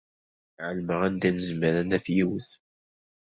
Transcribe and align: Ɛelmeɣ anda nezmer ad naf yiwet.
Ɛelmeɣ 0.67 0.99
anda 1.07 1.29
nezmer 1.35 1.73
ad 1.81 1.85
naf 1.89 2.05
yiwet. 2.15 2.49